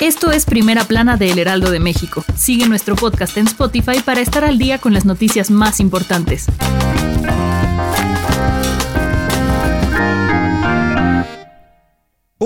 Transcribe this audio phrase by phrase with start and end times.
[0.00, 2.24] Esto es Primera Plana de El Heraldo de México.
[2.36, 6.46] Sigue nuestro podcast en Spotify para estar al día con las noticias más importantes.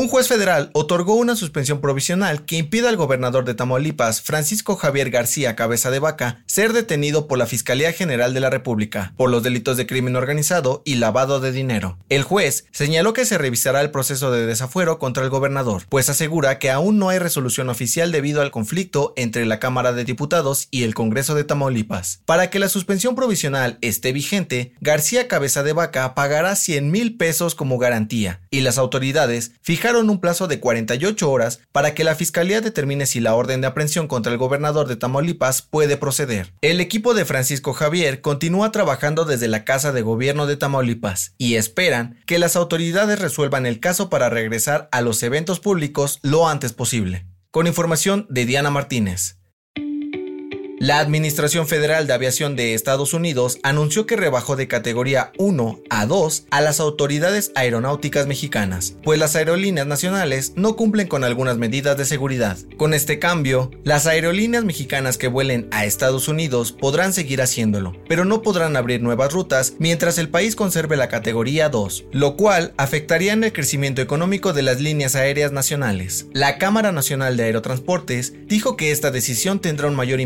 [0.09, 5.11] Un juez federal otorgó una suspensión provisional que impide al gobernador de Tamaulipas, Francisco Javier
[5.11, 9.43] García Cabeza de Vaca, ser detenido por la Fiscalía General de la República por los
[9.43, 11.98] delitos de crimen organizado y lavado de dinero.
[12.09, 16.59] El juez señaló que se revisará el proceso de desafuero contra el gobernador, pues asegura
[16.59, 20.84] que aún no hay resolución oficial debido al conflicto entre la Cámara de Diputados y
[20.84, 22.23] el Congreso de Tamaulipas.
[22.25, 27.55] Para que la suspensión provisional esté vigente, García Cabeza de Vaca pagará 100 mil pesos
[27.55, 32.61] como garantía y las autoridades fijaron un plazo de 48 horas para que la fiscalía
[32.61, 36.53] determine si la orden de aprehensión contra el gobernador de Tamaulipas puede proceder.
[36.61, 41.57] El equipo de Francisco Javier continúa trabajando desde la Casa de Gobierno de Tamaulipas y
[41.57, 46.73] esperan que las autoridades resuelvan el caso para regresar a los eventos públicos lo antes
[46.73, 47.27] posible.
[47.51, 49.38] Con información de Diana Martínez.
[50.81, 56.07] La Administración Federal de Aviación de Estados Unidos anunció que rebajó de categoría 1 a
[56.07, 61.97] 2 a las autoridades aeronáuticas mexicanas, pues las aerolíneas nacionales no cumplen con algunas medidas
[61.97, 62.57] de seguridad.
[62.77, 68.25] Con este cambio, las aerolíneas mexicanas que vuelen a Estados Unidos podrán seguir haciéndolo, pero
[68.25, 73.33] no podrán abrir nuevas rutas mientras el país conserve la categoría 2, lo cual afectaría
[73.33, 76.27] en el crecimiento económico de las líneas aéreas nacionales.
[76.33, 80.20] La Cámara Nacional de Aerotransportes dijo que esta decisión tendrá un mayor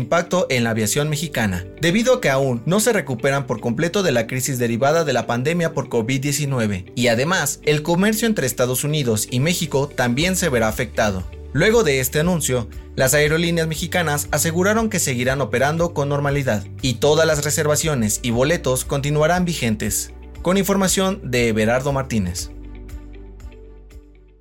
[0.49, 4.27] en la aviación mexicana, debido a que aún no se recuperan por completo de la
[4.27, 9.39] crisis derivada de la pandemia por COVID-19, y además el comercio entre Estados Unidos y
[9.39, 11.23] México también se verá afectado.
[11.53, 17.27] Luego de este anuncio, las aerolíneas mexicanas aseguraron que seguirán operando con normalidad y todas
[17.27, 20.13] las reservaciones y boletos continuarán vigentes.
[20.41, 22.49] Con información de Everardo Martínez.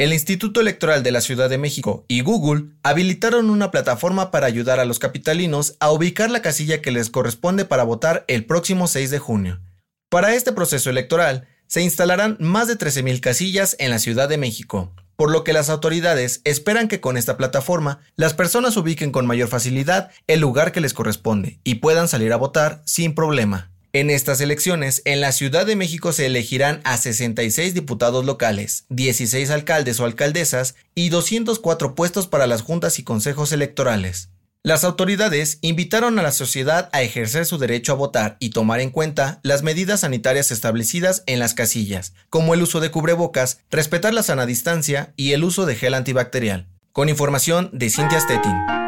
[0.03, 4.81] El Instituto Electoral de la Ciudad de México y Google habilitaron una plataforma para ayudar
[4.81, 9.13] a los capitalinos a ubicar la casilla que les corresponde para votar el próximo 6
[9.13, 9.61] de junio.
[10.09, 14.93] Para este proceso electoral, se instalarán más de 13.000 casillas en la Ciudad de México,
[15.15, 19.47] por lo que las autoridades esperan que con esta plataforma las personas ubiquen con mayor
[19.47, 23.72] facilidad el lugar que les corresponde y puedan salir a votar sin problema.
[23.95, 29.51] En estas elecciones, en la Ciudad de México se elegirán a 66 diputados locales, 16
[29.51, 34.31] alcaldes o alcaldesas y 204 puestos para las juntas y consejos electorales.
[34.63, 38.89] Las autoridades invitaron a la sociedad a ejercer su derecho a votar y tomar en
[38.89, 44.23] cuenta las medidas sanitarias establecidas en las casillas, como el uso de cubrebocas, respetar la
[44.23, 46.67] sana distancia y el uso de gel antibacterial.
[46.93, 48.82] Con información de Cintia Stettin.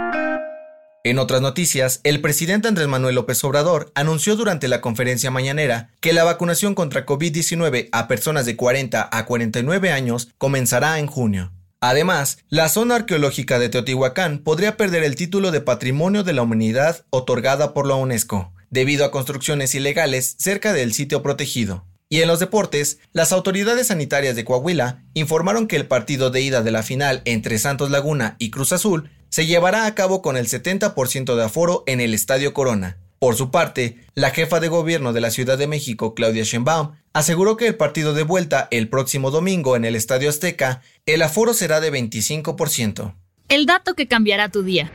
[1.06, 6.14] En otras noticias, el presidente Andrés Manuel López Obrador anunció durante la conferencia mañanera que
[6.14, 11.52] la vacunación contra COVID-19 a personas de 40 a 49 años comenzará en junio.
[11.80, 17.04] Además, la zona arqueológica de Teotihuacán podría perder el título de Patrimonio de la Humanidad
[17.10, 21.84] otorgada por la UNESCO, debido a construcciones ilegales cerca del sitio protegido.
[22.08, 26.62] Y en los deportes, las autoridades sanitarias de Coahuila informaron que el partido de ida
[26.62, 30.46] de la final entre Santos Laguna y Cruz Azul se llevará a cabo con el
[30.46, 32.98] 70% de aforo en el Estadio Corona.
[33.18, 37.56] Por su parte, la jefa de gobierno de la Ciudad de México, Claudia Sheinbaum, aseguró
[37.56, 41.80] que el partido de vuelta el próximo domingo en el Estadio Azteca, el aforo será
[41.80, 43.12] de 25%.
[43.48, 44.92] El dato que cambiará tu día.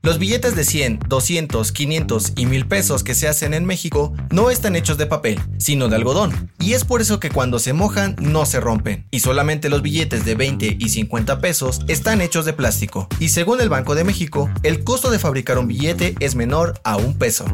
[0.00, 4.48] Los billetes de 100, 200, 500 y 1000 pesos que se hacen en México no
[4.48, 8.14] están hechos de papel, sino de algodón, y es por eso que cuando se mojan
[8.20, 12.52] no se rompen, y solamente los billetes de 20 y 50 pesos están hechos de
[12.52, 16.80] plástico, y según el Banco de México, el costo de fabricar un billete es menor
[16.84, 17.44] a un peso.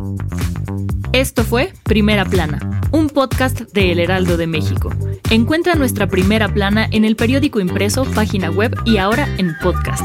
[1.14, 4.90] Esto fue Primera Plana, un podcast de El Heraldo de México.
[5.30, 10.04] Encuentra nuestra Primera Plana en el periódico impreso, página web y ahora en podcast.